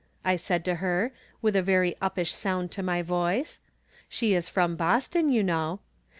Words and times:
"I 0.25 0.35
said 0.35 0.65
to 0.65 0.77
her, 0.77 1.11
with 1.43 1.55
a 1.55 1.61
very 1.61 1.93
uppish 2.01 2.33
sound 2.33 2.71
to 2.71 2.81
my 2.81 3.03
voice. 3.03 3.59
She 4.09 4.33
is 4.33 4.49
from 4.49 4.75
Boston, 4.75 5.29
you 5.29 5.43
know. 5.43 5.79